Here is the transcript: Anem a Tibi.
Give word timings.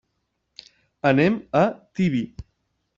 Anem 1.11 1.39
a 1.63 1.65
Tibi. 1.77 2.27